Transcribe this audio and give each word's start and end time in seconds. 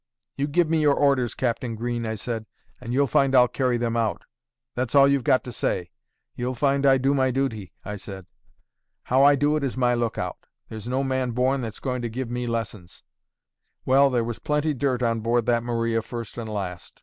'You 0.35 0.47
give 0.47 0.67
me 0.67 0.81
your 0.81 0.95
orders, 0.95 1.35
Captain 1.35 1.75
Green,' 1.75 2.07
I 2.07 2.15
said, 2.15 2.47
'and 2.79 2.91
you'll 2.91 3.05
find 3.05 3.35
I'll 3.35 3.47
carry 3.47 3.77
them 3.77 3.95
out; 3.95 4.23
that's 4.73 4.95
all 4.95 5.07
you've 5.07 5.23
got 5.23 5.43
to 5.43 5.51
say. 5.51 5.91
You'll 6.35 6.55
find 6.55 6.87
I 6.87 6.97
do 6.97 7.13
my 7.13 7.29
duty,' 7.29 7.71
I 7.85 7.97
said; 7.97 8.25
'how 9.03 9.23
I 9.23 9.35
do 9.35 9.55
it 9.57 9.63
is 9.63 9.77
my 9.77 9.93
lookout; 9.93 10.37
and 10.41 10.47
there's 10.69 10.87
no 10.87 11.03
man 11.03 11.33
born 11.33 11.61
that's 11.61 11.77
going 11.79 12.01
to 12.01 12.09
give 12.09 12.31
me 12.31 12.47
lessons.' 12.47 13.03
Well, 13.85 14.09
there 14.09 14.23
was 14.23 14.39
plenty 14.39 14.73
dirt 14.73 15.03
on 15.03 15.19
board 15.19 15.45
that 15.45 15.61
Maria 15.61 16.01
first 16.01 16.35
and 16.35 16.49
last. 16.51 16.99